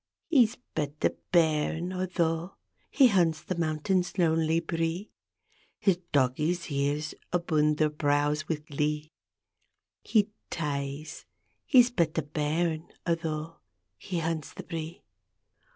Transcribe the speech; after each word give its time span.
He's 0.29 0.57
but 0.73 0.95
a 1.03 1.11
bairn, 1.31 1.91
atho' 1.93 2.55
He 2.89 3.09
hunts 3.09 3.43
the 3.43 3.53
mountain's 3.55 4.17
lonely 4.17 4.59
bree, 4.59 5.11
His 5.77 5.99
doggies' 6.11 6.71
ears 6.71 7.13
abune 7.31 7.75
their 7.75 7.91
brows 7.91 8.49
wi' 8.49 8.55
glee 8.55 9.11
He 10.01 10.31
ties; 10.49 11.27
he's 11.67 11.91
but 11.91 12.17
a 12.17 12.23
bairn, 12.23 12.87
atho' 13.05 13.59
He 13.95 14.17
hunts 14.21 14.51
the 14.55 14.63
bree. 14.63 15.03